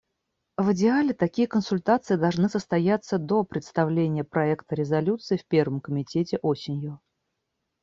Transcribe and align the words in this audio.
В 0.57 0.71
идеале, 0.71 1.13
такие 1.13 1.47
консультации 1.47 2.15
должны 2.15 2.49
состояться 2.49 3.19
до 3.19 3.43
представления 3.43 4.23
проекта 4.23 4.73
резолюции 4.73 5.37
в 5.37 5.45
Первом 5.45 5.79
комитете 5.79 6.37
осенью. 6.41 6.99